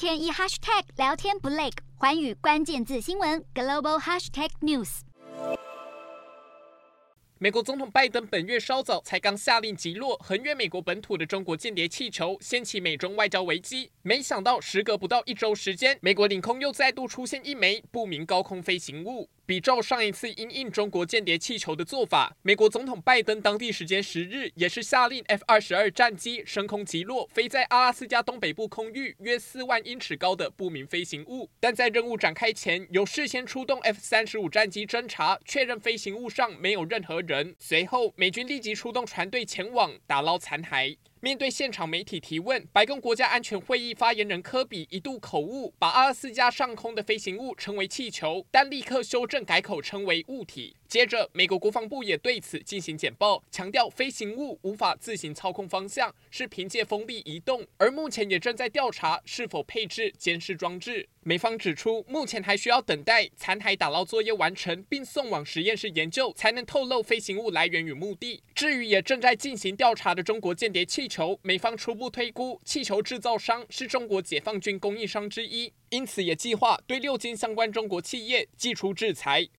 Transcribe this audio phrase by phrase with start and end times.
[0.00, 1.68] 天一 hashtag 聊天不累，
[1.98, 5.00] 环宇关键字新闻 global hashtag news。
[7.36, 13.90] 美国总统拜登本月稍早才刚下令击落横越美国本土的中国间谍气球，掀起美中外交危机。
[14.00, 19.28] 没想到时隔不到一周时间，美国领空又再度出现一枚不明高空飞行物。
[19.50, 31.50] 比照上一次因应中国间谍气球的做法，美国总统拜登当地时间十日也是下令 F 二十二战机升空击落飞在阿拉斯加东北部空域约四万英尺高的不明飞行物。
[31.58, 37.56] 但在任务展开前，有事先出动 F 三十五战机侦察，确认飞行物上没有任何人。
[37.58, 40.96] 随后，美军立即出动船队前往打捞残骸。
[41.22, 50.76] 面对现场媒体提问，白宫国家安全会议发言人科比一度口误，把阿拉斯加上空的飞行物称为气球，但立刻修正改口称为物体。
[50.90, 61.08] 接着，美国国防部也对此进行简报，强调飞行物无法自行操控方向，是凭借风力移动，而目前也正在调查是否配置监视装置。
[61.22, 68.42] 美方指出，目前还需要等待残骸打捞作业完成，并送往实验室研究，才能透露飞行物来源与目的。
[68.52, 79.46] 至于也正在进行调查的中国间谍气球，美方初步推估，气球制造商是中国解放军供应商之一，因此也计划对六间相关中国企业祭出制裁。